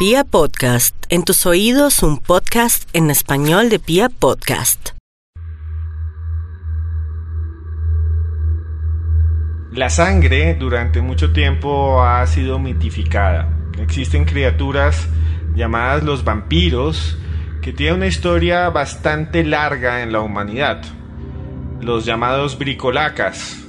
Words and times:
Pia 0.00 0.24
Podcast, 0.24 0.96
en 1.10 1.24
tus 1.24 1.44
oídos 1.44 2.02
un 2.02 2.16
podcast 2.16 2.88
en 2.94 3.10
español 3.10 3.68
de 3.68 3.78
Pia 3.78 4.08
Podcast. 4.08 4.92
La 9.70 9.90
sangre 9.90 10.54
durante 10.54 11.02
mucho 11.02 11.34
tiempo 11.34 12.02
ha 12.02 12.26
sido 12.26 12.58
mitificada. 12.58 13.52
Existen 13.78 14.24
criaturas 14.24 15.06
llamadas 15.54 16.02
los 16.02 16.24
vampiros 16.24 17.18
que 17.60 17.74
tienen 17.74 17.96
una 17.96 18.06
historia 18.06 18.70
bastante 18.70 19.44
larga 19.44 20.02
en 20.02 20.12
la 20.12 20.22
humanidad. 20.22 20.80
Los 21.82 22.06
llamados 22.06 22.58
bricolacas, 22.58 23.59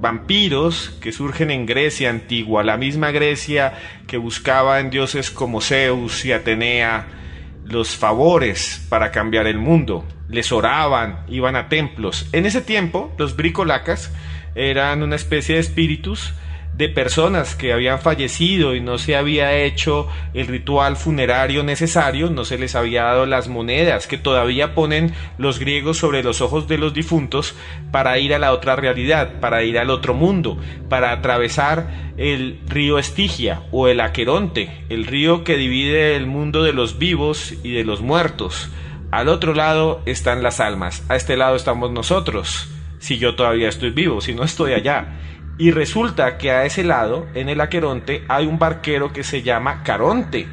vampiros 0.00 0.90
que 1.00 1.12
surgen 1.12 1.50
en 1.50 1.66
Grecia 1.66 2.10
antigua, 2.10 2.64
la 2.64 2.76
misma 2.76 3.10
Grecia 3.10 3.74
que 4.06 4.16
buscaba 4.16 4.80
en 4.80 4.90
dioses 4.90 5.30
como 5.30 5.60
Zeus 5.60 6.24
y 6.24 6.32
Atenea 6.32 7.06
los 7.64 7.96
favores 7.96 8.84
para 8.88 9.12
cambiar 9.12 9.46
el 9.46 9.58
mundo. 9.58 10.04
Les 10.28 10.52
oraban, 10.52 11.20
iban 11.28 11.54
a 11.54 11.68
templos. 11.68 12.28
En 12.32 12.46
ese 12.46 12.62
tiempo, 12.62 13.14
los 13.18 13.36
bricolacas 13.36 14.12
eran 14.54 15.02
una 15.02 15.16
especie 15.16 15.56
de 15.56 15.60
espíritus 15.60 16.32
de 16.80 16.88
personas 16.88 17.54
que 17.54 17.74
habían 17.74 18.00
fallecido 18.00 18.74
y 18.74 18.80
no 18.80 18.96
se 18.96 19.14
había 19.14 19.54
hecho 19.54 20.08
el 20.32 20.46
ritual 20.46 20.96
funerario 20.96 21.62
necesario, 21.62 22.30
no 22.30 22.46
se 22.46 22.56
les 22.56 22.74
había 22.74 23.02
dado 23.02 23.26
las 23.26 23.48
monedas 23.48 24.06
que 24.06 24.16
todavía 24.16 24.74
ponen 24.74 25.12
los 25.36 25.58
griegos 25.58 25.98
sobre 25.98 26.22
los 26.22 26.40
ojos 26.40 26.68
de 26.68 26.78
los 26.78 26.94
difuntos 26.94 27.54
para 27.92 28.18
ir 28.18 28.32
a 28.32 28.38
la 28.38 28.54
otra 28.54 28.76
realidad, 28.76 29.40
para 29.40 29.62
ir 29.62 29.78
al 29.78 29.90
otro 29.90 30.14
mundo, 30.14 30.56
para 30.88 31.12
atravesar 31.12 32.14
el 32.16 32.58
río 32.66 32.98
Estigia 32.98 33.60
o 33.72 33.86
el 33.86 34.00
Aqueronte, 34.00 34.70
el 34.88 35.04
río 35.04 35.44
que 35.44 35.58
divide 35.58 36.16
el 36.16 36.24
mundo 36.24 36.62
de 36.62 36.72
los 36.72 36.98
vivos 36.98 37.52
y 37.62 37.72
de 37.72 37.84
los 37.84 38.00
muertos. 38.00 38.70
Al 39.10 39.28
otro 39.28 39.52
lado 39.52 40.00
están 40.06 40.42
las 40.42 40.60
almas, 40.60 41.04
a 41.10 41.16
este 41.16 41.36
lado 41.36 41.56
estamos 41.56 41.90
nosotros, 41.90 42.70
si 43.00 43.18
yo 43.18 43.34
todavía 43.34 43.68
estoy 43.68 43.90
vivo, 43.90 44.22
si 44.22 44.34
no 44.34 44.44
estoy 44.44 44.72
allá. 44.72 45.18
Y 45.60 45.72
resulta 45.72 46.38
que 46.38 46.50
a 46.52 46.64
ese 46.64 46.82
lado, 46.84 47.28
en 47.34 47.50
el 47.50 47.60
Aqueronte, 47.60 48.24
hay 48.28 48.46
un 48.46 48.58
barquero 48.58 49.12
que 49.12 49.22
se 49.22 49.42
llama 49.42 49.82
Caronte, 49.82 50.48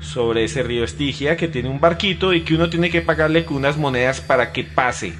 sobre 0.00 0.42
ese 0.42 0.64
río 0.64 0.82
Estigia, 0.82 1.36
que 1.36 1.46
tiene 1.46 1.68
un 1.68 1.78
barquito 1.78 2.34
y 2.34 2.40
que 2.40 2.56
uno 2.56 2.68
tiene 2.68 2.90
que 2.90 3.00
pagarle 3.00 3.44
con 3.44 3.58
unas 3.58 3.76
monedas 3.76 4.20
para 4.20 4.52
que 4.52 4.64
pase, 4.64 5.14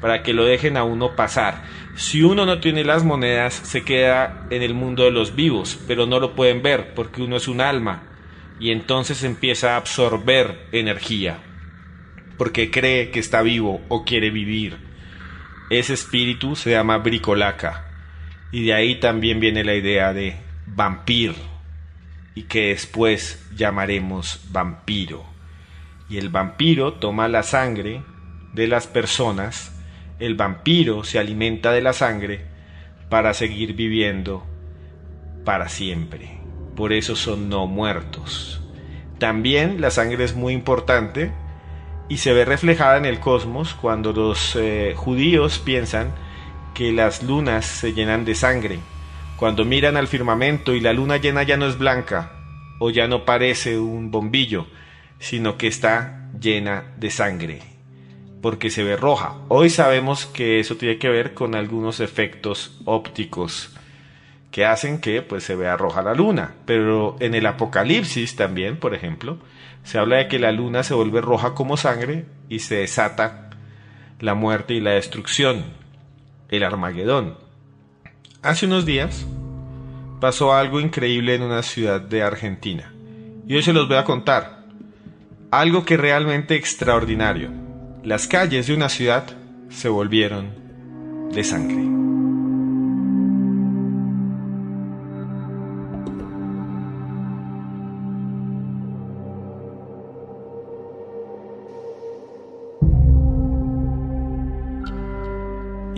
para 0.00 0.22
que 0.22 0.32
lo 0.32 0.46
dejen 0.46 0.78
a 0.78 0.84
uno 0.84 1.16
pasar. 1.16 1.64
Si 1.96 2.22
uno 2.22 2.46
no 2.46 2.60
tiene 2.60 2.82
las 2.82 3.04
monedas, 3.04 3.52
se 3.52 3.84
queda 3.84 4.46
en 4.48 4.62
el 4.62 4.72
mundo 4.72 5.04
de 5.04 5.10
los 5.10 5.36
vivos, 5.36 5.78
pero 5.86 6.06
no 6.06 6.18
lo 6.18 6.34
pueden 6.34 6.62
ver 6.62 6.94
porque 6.94 7.20
uno 7.20 7.36
es 7.36 7.46
un 7.46 7.60
alma 7.60 8.04
y 8.58 8.70
entonces 8.70 9.22
empieza 9.22 9.74
a 9.74 9.76
absorber 9.76 10.66
energía, 10.72 11.40
porque 12.38 12.70
cree 12.70 13.10
que 13.10 13.20
está 13.20 13.42
vivo 13.42 13.82
o 13.88 14.06
quiere 14.06 14.30
vivir. 14.30 14.78
Ese 15.68 15.92
espíritu 15.92 16.56
se 16.56 16.70
llama 16.70 16.96
bricolaca 16.96 17.87
y 18.50 18.66
de 18.66 18.74
ahí 18.74 19.00
también 19.00 19.40
viene 19.40 19.64
la 19.64 19.74
idea 19.74 20.12
de 20.12 20.36
vampir 20.66 21.34
y 22.34 22.44
que 22.44 22.68
después 22.68 23.44
llamaremos 23.54 24.40
vampiro. 24.50 25.24
Y 26.08 26.18
el 26.18 26.28
vampiro 26.28 26.94
toma 26.94 27.28
la 27.28 27.42
sangre 27.42 28.02
de 28.54 28.66
las 28.66 28.86
personas, 28.86 29.74
el 30.18 30.34
vampiro 30.34 31.04
se 31.04 31.18
alimenta 31.18 31.72
de 31.72 31.82
la 31.82 31.92
sangre 31.92 32.46
para 33.08 33.34
seguir 33.34 33.74
viviendo 33.74 34.46
para 35.44 35.68
siempre. 35.68 36.38
Por 36.76 36.92
eso 36.92 37.16
son 37.16 37.48
no 37.48 37.66
muertos. 37.66 38.62
También 39.18 39.80
la 39.80 39.90
sangre 39.90 40.24
es 40.24 40.34
muy 40.34 40.52
importante 40.52 41.32
y 42.08 42.18
se 42.18 42.32
ve 42.32 42.44
reflejada 42.44 42.96
en 42.96 43.04
el 43.04 43.20
cosmos 43.20 43.74
cuando 43.74 44.12
los 44.12 44.56
eh, 44.56 44.94
judíos 44.96 45.58
piensan 45.58 46.12
que 46.78 46.92
las 46.92 47.24
lunas 47.24 47.66
se 47.66 47.92
llenan 47.92 48.24
de 48.24 48.36
sangre. 48.36 48.78
Cuando 49.36 49.64
miran 49.64 49.96
al 49.96 50.06
firmamento 50.06 50.76
y 50.76 50.80
la 50.80 50.92
luna 50.92 51.16
llena 51.16 51.42
ya 51.42 51.56
no 51.56 51.66
es 51.66 51.76
blanca 51.76 52.30
o 52.78 52.90
ya 52.90 53.08
no 53.08 53.24
parece 53.24 53.80
un 53.80 54.12
bombillo, 54.12 54.68
sino 55.18 55.58
que 55.58 55.66
está 55.66 56.30
llena 56.40 56.94
de 56.96 57.10
sangre, 57.10 57.62
porque 58.40 58.70
se 58.70 58.84
ve 58.84 58.96
roja. 58.96 59.38
Hoy 59.48 59.70
sabemos 59.70 60.26
que 60.26 60.60
eso 60.60 60.76
tiene 60.76 60.98
que 60.98 61.08
ver 61.08 61.34
con 61.34 61.56
algunos 61.56 61.98
efectos 61.98 62.78
ópticos 62.84 63.74
que 64.52 64.64
hacen 64.64 65.00
que 65.00 65.20
pues 65.22 65.42
se 65.42 65.56
vea 65.56 65.76
roja 65.76 66.00
la 66.02 66.14
luna, 66.14 66.54
pero 66.64 67.16
en 67.18 67.34
el 67.34 67.46
Apocalipsis 67.46 68.36
también, 68.36 68.76
por 68.76 68.94
ejemplo, 68.94 69.40
se 69.82 69.98
habla 69.98 70.18
de 70.18 70.28
que 70.28 70.38
la 70.38 70.52
luna 70.52 70.84
se 70.84 70.94
vuelve 70.94 71.22
roja 71.22 71.54
como 71.54 71.76
sangre 71.76 72.26
y 72.48 72.60
se 72.60 72.76
desata 72.76 73.50
la 74.20 74.34
muerte 74.34 74.74
y 74.74 74.80
la 74.80 74.92
destrucción 74.92 75.77
el 76.48 76.62
Armagedón. 76.62 77.36
Hace 78.42 78.66
unos 78.66 78.86
días 78.86 79.26
pasó 80.20 80.52
algo 80.52 80.80
increíble 80.80 81.34
en 81.34 81.42
una 81.42 81.62
ciudad 81.62 82.00
de 82.00 82.22
Argentina. 82.22 82.92
Y 83.46 83.56
hoy 83.56 83.62
se 83.62 83.72
los 83.72 83.88
voy 83.88 83.96
a 83.96 84.04
contar. 84.04 84.64
Algo 85.50 85.84
que 85.84 85.96
realmente 85.96 86.54
extraordinario. 86.54 87.50
Las 88.04 88.26
calles 88.26 88.66
de 88.66 88.74
una 88.74 88.88
ciudad 88.88 89.24
se 89.70 89.88
volvieron 89.88 90.50
de 91.32 91.44
sangre. 91.44 91.97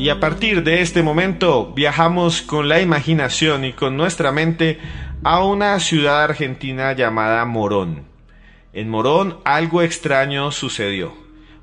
Y 0.00 0.08
a 0.08 0.18
partir 0.18 0.64
de 0.64 0.80
este 0.80 1.02
momento 1.02 1.74
viajamos 1.74 2.40
con 2.40 2.70
la 2.70 2.80
imaginación 2.80 3.66
y 3.66 3.74
con 3.74 3.98
nuestra 3.98 4.32
mente 4.32 4.78
a 5.22 5.44
una 5.44 5.78
ciudad 5.78 6.24
argentina 6.24 6.94
llamada 6.94 7.44
Morón. 7.44 8.04
En 8.72 8.88
Morón 8.88 9.40
algo 9.44 9.82
extraño 9.82 10.52
sucedió. 10.52 11.12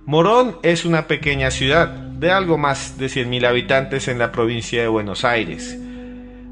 Morón 0.06 0.60
es 0.62 0.86
una 0.86 1.08
pequeña 1.08 1.50
ciudad 1.50 1.88
de 1.88 2.30
algo 2.30 2.60
más 2.60 3.00
de 3.00 3.08
100.000 3.08 3.48
habitantes 3.48 4.08
en 4.08 4.20
la 4.20 4.32
provincia 4.32 4.84
de 4.84 4.88
Buenos 4.88 5.26
Aires. 5.26 5.76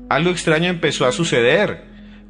Algo 0.09 0.31
extraño 0.31 0.71
empezó 0.71 1.05
a 1.05 1.11
suceder 1.11 1.83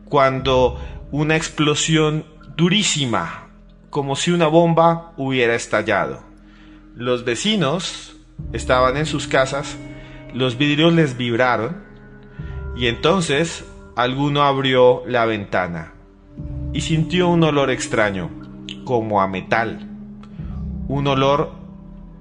cuando 0.04 0.86
una 1.12 1.38
explosión 1.38 2.26
durísima, 2.58 3.48
como 3.90 4.18
si 4.18 4.32
una 4.32 4.48
bomba 4.48 5.14
hubiera 5.16 5.56
estallado. 5.56 6.26
Los 6.94 7.24
vecinos 7.24 8.15
estaban 8.54 8.98
en 8.98 9.06
sus 9.06 9.28
casas, 9.28 9.78
los 10.34 10.58
vidrios 10.58 10.94
les 10.94 11.18
vibraron 11.18 11.78
y 12.76 12.88
entonces 12.88 13.66
alguno 13.96 14.44
abrió 14.44 15.04
la 15.08 15.26
ventana 15.26 15.94
y 16.74 16.82
sintió 16.82 17.30
un 17.30 17.44
olor 17.44 17.70
extraño, 17.70 18.30
como 18.84 19.22
a 19.22 19.28
metal, 19.28 19.90
un 20.88 21.08
olor 21.08 21.52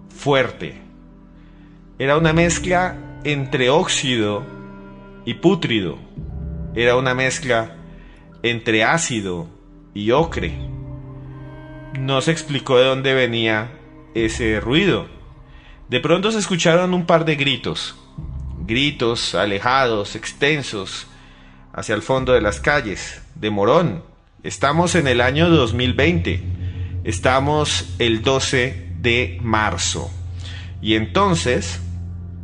fuerte. 0.08 0.80
Era 1.98 2.16
una 2.16 2.32
mezcla 2.32 2.96
entre 3.24 3.70
óxido 3.70 4.42
y 5.24 5.34
pútrido, 5.34 5.98
era 6.74 6.96
una 6.96 7.14
mezcla 7.14 7.76
entre 8.42 8.84
ácido 8.84 9.48
y 9.92 10.12
ocre. 10.12 10.54
No 11.98 12.20
se 12.20 12.30
explicó 12.30 12.78
de 12.78 12.84
dónde 12.84 13.14
venía 13.14 13.72
ese 14.14 14.60
ruido 14.60 15.13
de 15.88 16.00
pronto 16.00 16.32
se 16.32 16.38
escucharon 16.38 16.94
un 16.94 17.06
par 17.06 17.24
de 17.24 17.36
gritos, 17.36 17.94
gritos 18.66 19.34
alejados, 19.34 20.16
extensos, 20.16 21.06
hacia 21.72 21.94
el 21.94 22.02
fondo 22.02 22.32
de 22.32 22.40
las 22.40 22.60
calles, 22.60 23.22
de 23.34 23.50
Morón. 23.50 24.02
Estamos 24.42 24.94
en 24.94 25.08
el 25.08 25.20
año 25.20 25.50
2020, 25.50 26.42
estamos 27.04 27.86
el 27.98 28.22
12 28.22 28.92
de 29.00 29.38
marzo. 29.42 30.10
Y 30.80 30.94
entonces 30.94 31.80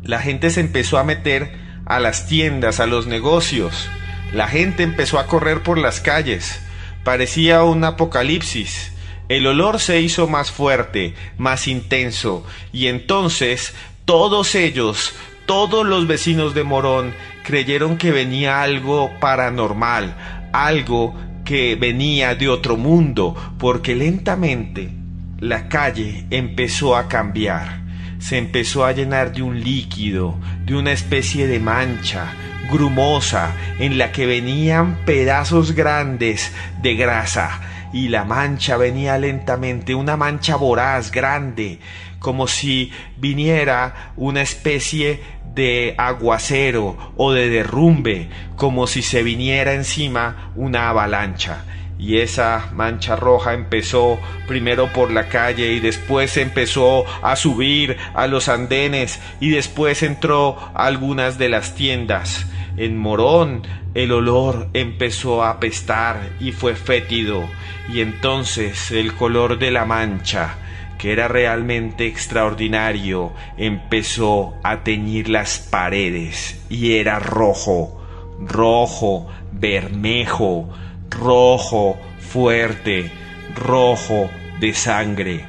la 0.03 0.21
gente 0.21 0.51
se 0.51 0.61
empezó 0.61 0.99
a 0.99 1.05
meter 1.05 1.59
a 1.87 1.99
las 2.01 2.27
tiendas, 2.27 2.81
a 2.81 2.87
los 2.87 3.07
negocios. 3.07 3.89
La 4.33 4.49
gente 4.49 4.83
empezó 4.83 5.19
a 5.19 5.27
correr 5.27 5.63
por 5.63 5.79
las 5.79 6.01
calles. 6.01 6.61
Parecía 7.05 7.65
un 7.65 7.85
apocalipsis. 7.85 8.93
El 9.31 9.47
olor 9.47 9.79
se 9.79 10.01
hizo 10.01 10.27
más 10.27 10.51
fuerte, 10.51 11.15
más 11.39 11.69
intenso, 11.69 12.45
y 12.73 12.89
entonces 12.89 13.73
todos 14.05 14.57
ellos, 14.57 15.13
todos 15.47 15.87
los 15.87 16.09
vecinos 16.09 16.53
de 16.53 16.65
Morón, 16.65 17.15
creyeron 17.45 17.97
que 17.97 18.11
venía 18.11 18.61
algo 18.61 19.09
paranormal, 19.21 20.17
algo 20.53 21.15
que 21.45 21.77
venía 21.77 22.35
de 22.35 22.49
otro 22.49 22.77
mundo, 22.77 23.37
porque 23.61 23.95
lentamente 23.95 24.91
la 25.39 25.69
calle 25.69 26.27
empezó 26.31 26.97
a 26.97 27.07
cambiar, 27.07 27.83
se 28.19 28.37
empezó 28.37 28.85
a 28.85 28.91
llenar 28.91 29.33
de 29.33 29.43
un 29.43 29.61
líquido, 29.61 30.41
de 30.65 30.75
una 30.75 30.91
especie 30.91 31.47
de 31.47 31.61
mancha 31.61 32.33
grumosa 32.69 33.53
en 33.79 33.97
la 33.97 34.11
que 34.11 34.27
venían 34.27 35.05
pedazos 35.05 35.71
grandes 35.71 36.51
de 36.83 36.97
grasa 36.97 37.70
y 37.93 38.09
la 38.09 38.25
mancha 38.25 38.77
venía 38.77 39.19
lentamente, 39.19 39.95
una 39.95 40.17
mancha 40.17 40.57
voraz, 40.57 41.11
grande, 41.11 41.79
como 42.19 42.47
si 42.47 42.93
viniera 43.17 44.13
una 44.17 44.43
especie 44.43 45.21
de 45.55 45.95
aguacero 45.99 47.13
o 47.17 47.33
de 47.33 47.49
derrumbe, 47.49 48.29
como 48.57 48.87
si 48.87 49.03
se 49.03 49.23
viniera 49.23 49.75
encima 49.75 50.53
una 50.55 50.89
avalancha. 50.89 51.65
Y 51.99 52.19
esa 52.19 52.71
mancha 52.73 53.15
roja 53.15 53.53
empezó 53.53 54.19
primero 54.47 54.91
por 54.91 55.11
la 55.11 55.29
calle 55.29 55.73
y 55.73 55.81
después 55.81 56.39
empezó 56.39 57.05
a 57.23 57.37
subir 57.37 57.99
a 58.15 58.27
los 58.27 58.49
andenes 58.49 59.21
y 59.39 59.51
después 59.51 60.03
entró 60.03 60.57
a 60.75 60.87
algunas 60.87 61.37
de 61.37 61.51
las 61.51 61.75
tiendas. 61.75 62.47
En 62.81 62.97
Morón 62.97 63.61
el 63.93 64.11
olor 64.11 64.71
empezó 64.73 65.45
a 65.45 65.51
apestar 65.51 66.31
y 66.41 66.53
fue 66.53 66.75
fétido, 66.75 67.47
y 67.93 68.01
entonces 68.01 68.91
el 68.91 69.13
color 69.13 69.59
de 69.59 69.71
la 69.71 69.85
mancha, 69.85 70.55
que 70.97 71.13
era 71.13 71.29
realmente 71.29 72.07
extraordinario, 72.07 73.35
empezó 73.59 74.55
a 74.63 74.83
teñir 74.83 75.29
las 75.29 75.59
paredes 75.59 76.59
y 76.71 76.95
era 76.95 77.19
rojo, 77.19 78.01
rojo, 78.41 79.27
bermejo, 79.53 80.71
rojo, 81.11 81.99
fuerte, 82.19 83.11
rojo 83.57 84.31
de 84.59 84.73
sangre. 84.73 85.45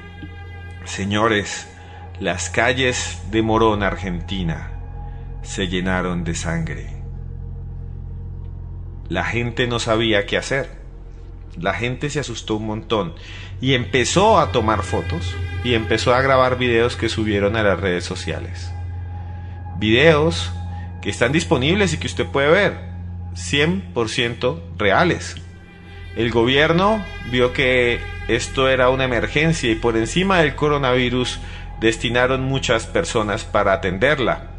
Señores, 0.83 1.65
las 2.19 2.49
calles 2.49 3.21
de 3.31 3.41
Morón, 3.41 3.83
Argentina, 3.83 4.73
se 5.43 5.69
llenaron 5.69 6.25
de 6.25 6.35
sangre 6.35 7.00
la 9.11 9.25
gente 9.25 9.67
no 9.67 9.79
sabía 9.79 10.25
qué 10.25 10.37
hacer. 10.37 10.69
La 11.59 11.73
gente 11.73 12.09
se 12.09 12.21
asustó 12.21 12.55
un 12.55 12.65
montón 12.65 13.13
y 13.59 13.73
empezó 13.73 14.39
a 14.39 14.53
tomar 14.53 14.83
fotos 14.83 15.35
y 15.65 15.73
empezó 15.73 16.13
a 16.13 16.21
grabar 16.21 16.57
videos 16.57 16.95
que 16.95 17.09
subieron 17.09 17.57
a 17.57 17.63
las 17.63 17.77
redes 17.77 18.05
sociales. 18.05 18.71
Videos 19.77 20.53
que 21.01 21.09
están 21.09 21.33
disponibles 21.33 21.91
y 21.91 21.97
que 21.97 22.07
usted 22.07 22.25
puede 22.25 22.51
ver, 22.51 22.77
100% 23.33 24.61
reales. 24.77 25.35
El 26.15 26.31
gobierno 26.31 27.03
vio 27.31 27.51
que 27.51 27.99
esto 28.29 28.69
era 28.69 28.89
una 28.89 29.03
emergencia 29.03 29.69
y 29.69 29.75
por 29.75 29.97
encima 29.97 30.39
del 30.39 30.55
coronavirus 30.55 31.37
destinaron 31.81 32.43
muchas 32.43 32.85
personas 32.85 33.43
para 33.43 33.73
atenderla. 33.73 34.51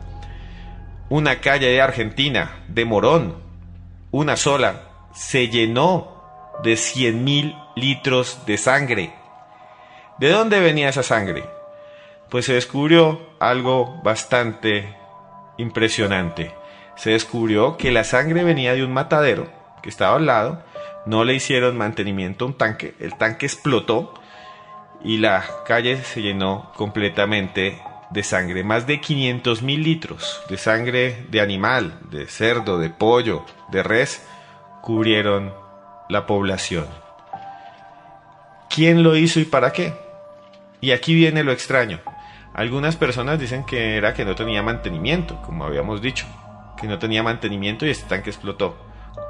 Una 1.08 1.36
calle 1.36 1.68
de 1.68 1.80
Argentina, 1.80 2.50
de 2.68 2.84
Morón, 2.84 3.51
una 4.12 4.36
sola, 4.36 4.82
se 5.14 5.48
llenó 5.48 6.22
de 6.62 6.76
cien 6.76 7.24
mil 7.24 7.56
litros 7.74 8.44
de 8.46 8.58
sangre. 8.58 9.14
¿De 10.18 10.30
dónde 10.30 10.60
venía 10.60 10.90
esa 10.90 11.02
sangre? 11.02 11.44
Pues 12.28 12.44
se 12.44 12.52
descubrió 12.52 13.20
algo 13.40 14.00
bastante 14.04 14.94
impresionante. 15.56 16.54
Se 16.94 17.10
descubrió 17.10 17.78
que 17.78 17.90
la 17.90 18.04
sangre 18.04 18.44
venía 18.44 18.74
de 18.74 18.84
un 18.84 18.92
matadero 18.92 19.50
que 19.82 19.88
estaba 19.88 20.16
al 20.16 20.26
lado, 20.26 20.62
no 21.06 21.24
le 21.24 21.34
hicieron 21.34 21.78
mantenimiento 21.78 22.44
a 22.44 22.48
un 22.48 22.54
tanque, 22.54 22.94
el 23.00 23.16
tanque 23.16 23.46
explotó 23.46 24.14
y 25.02 25.16
la 25.16 25.42
calle 25.66 25.96
se 26.04 26.20
llenó 26.20 26.70
completamente 26.76 27.82
de 28.10 28.22
sangre, 28.22 28.62
más 28.62 28.86
de 28.86 29.00
500 29.00 29.62
mil 29.62 29.82
litros 29.82 30.42
de 30.50 30.58
sangre 30.58 31.26
de 31.30 31.40
animal, 31.40 31.98
de 32.10 32.26
cerdo, 32.26 32.78
de 32.78 32.90
pollo, 32.90 33.44
de 33.72 33.82
res, 33.82 34.24
cubrieron 34.82 35.52
la 36.08 36.26
población. 36.26 36.86
¿Quién 38.70 39.02
lo 39.02 39.16
hizo 39.16 39.40
y 39.40 39.44
para 39.44 39.72
qué? 39.72 39.94
Y 40.80 40.92
aquí 40.92 41.14
viene 41.14 41.42
lo 41.42 41.52
extraño. 41.52 42.00
Algunas 42.54 42.96
personas 42.96 43.38
dicen 43.38 43.64
que 43.64 43.96
era 43.96 44.14
que 44.14 44.24
no 44.24 44.34
tenía 44.34 44.62
mantenimiento, 44.62 45.40
como 45.42 45.64
habíamos 45.64 46.02
dicho, 46.02 46.26
que 46.80 46.86
no 46.86 46.98
tenía 46.98 47.22
mantenimiento 47.22 47.86
y 47.86 47.90
este 47.90 48.08
tanque 48.08 48.30
explotó. 48.30 48.76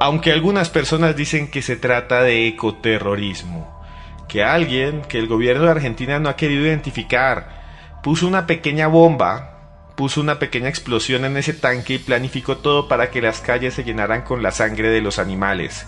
Aunque 0.00 0.32
algunas 0.32 0.70
personas 0.70 1.14
dicen 1.16 1.50
que 1.50 1.62
se 1.62 1.76
trata 1.76 2.22
de 2.22 2.48
ecoterrorismo, 2.48 3.80
que 4.28 4.42
alguien, 4.42 5.02
que 5.02 5.18
el 5.18 5.28
gobierno 5.28 5.64
de 5.64 5.70
Argentina 5.70 6.18
no 6.18 6.28
ha 6.28 6.36
querido 6.36 6.62
identificar, 6.62 8.00
puso 8.02 8.26
una 8.26 8.46
pequeña 8.46 8.88
bomba, 8.88 9.51
puso 9.96 10.20
una 10.20 10.38
pequeña 10.38 10.68
explosión 10.68 11.24
en 11.24 11.36
ese 11.36 11.52
tanque 11.52 11.94
y 11.94 11.98
planificó 11.98 12.58
todo 12.58 12.88
para 12.88 13.10
que 13.10 13.22
las 13.22 13.40
calles 13.40 13.74
se 13.74 13.84
llenaran 13.84 14.22
con 14.22 14.42
la 14.42 14.50
sangre 14.50 14.88
de 14.88 15.00
los 15.00 15.18
animales 15.18 15.86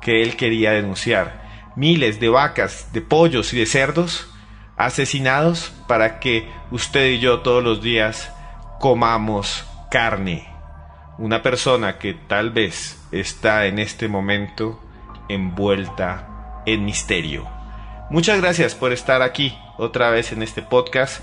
que 0.00 0.22
él 0.22 0.36
quería 0.36 0.72
denunciar. 0.72 1.72
Miles 1.74 2.20
de 2.20 2.28
vacas, 2.28 2.92
de 2.92 3.00
pollos 3.02 3.52
y 3.52 3.58
de 3.58 3.66
cerdos 3.66 4.28
asesinados 4.76 5.72
para 5.88 6.20
que 6.20 6.48
usted 6.70 7.10
y 7.10 7.18
yo 7.18 7.40
todos 7.40 7.64
los 7.64 7.82
días 7.82 8.32
comamos 8.78 9.64
carne. 9.90 10.48
Una 11.18 11.42
persona 11.42 11.98
que 11.98 12.14
tal 12.14 12.50
vez 12.50 13.02
está 13.10 13.66
en 13.66 13.78
este 13.78 14.08
momento 14.08 14.82
envuelta 15.28 16.62
en 16.66 16.84
misterio. 16.84 17.48
Muchas 18.10 18.40
gracias 18.40 18.74
por 18.74 18.92
estar 18.92 19.22
aquí 19.22 19.56
otra 19.78 20.10
vez 20.10 20.32
en 20.32 20.42
este 20.42 20.62
podcast 20.62 21.22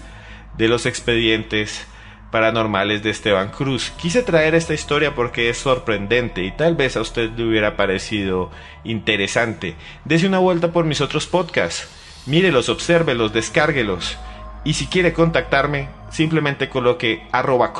de 0.57 0.68
los 0.68 0.86
expedientes 0.86 1.88
paranormales 2.33 3.03
de 3.03 3.12
Esteban 3.12 3.50
Cruz. 3.50 3.94
Quise 3.95 4.24
traer 4.24 4.56
esta 4.56 4.74
historia 4.74 5.13
porque 5.13 5.51
es 5.51 5.57
sorprendente 5.59 6.44
y 6.44 6.51
tal 6.51 6.75
vez 6.75 6.97
a 6.97 7.01
usted 7.01 7.30
le 7.30 7.45
hubiera 7.45 7.77
parecido 7.77 8.50
interesante. 8.83 9.75
Dese 10.03 10.25
una 10.25 10.39
vuelta 10.39 10.71
por 10.71 10.83
mis 10.83 11.00
otros 11.00 11.27
podcasts. 11.27 11.88
Mírelos, 12.25 12.69
obsérvelos, 12.69 13.33
descárguelos. 13.33 14.18
Y 14.63 14.74
si 14.74 14.88
quiere 14.88 15.13
contactarme, 15.13 15.89
simplemente 16.09 16.69
coloque 16.69 17.21
arroba 17.31 17.71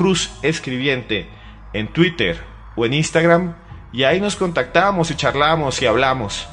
escribiente 0.42 1.28
en 1.72 1.88
Twitter 1.88 2.40
o 2.76 2.86
en 2.86 2.94
Instagram 2.94 3.56
y 3.92 4.04
ahí 4.04 4.20
nos 4.20 4.36
contactamos 4.36 5.10
y 5.10 5.16
charlamos 5.16 5.82
y 5.82 5.86
hablamos. 5.86 6.46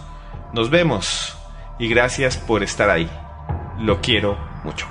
Nos 0.53 0.71
vemos 0.71 1.37
y 1.77 1.87
gracias 1.87 2.35
por 2.35 2.63
estar 2.63 2.89
ahí. 2.89 3.07
Lo 3.77 4.01
quiero 4.01 4.39
mucho. 4.63 4.87